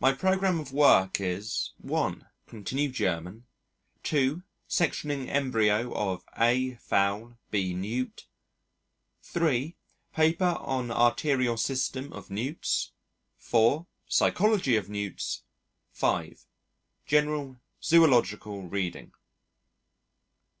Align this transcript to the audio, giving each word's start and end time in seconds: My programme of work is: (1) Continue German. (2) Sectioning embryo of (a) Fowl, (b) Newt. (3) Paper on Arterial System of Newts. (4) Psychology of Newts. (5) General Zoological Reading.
My 0.00 0.12
programme 0.12 0.58
of 0.58 0.72
work 0.72 1.20
is: 1.20 1.70
(1) 1.78 2.26
Continue 2.48 2.88
German. 2.88 3.44
(2) 4.02 4.42
Sectioning 4.68 5.28
embryo 5.28 5.94
of 5.94 6.24
(a) 6.36 6.74
Fowl, 6.82 7.38
(b) 7.52 7.72
Newt. 7.72 8.26
(3) 9.22 9.76
Paper 10.12 10.56
on 10.58 10.90
Arterial 10.90 11.56
System 11.56 12.12
of 12.12 12.28
Newts. 12.28 12.90
(4) 13.36 13.86
Psychology 14.08 14.74
of 14.74 14.88
Newts. 14.88 15.44
(5) 15.92 16.44
General 17.06 17.60
Zoological 17.80 18.62
Reading. 18.66 19.12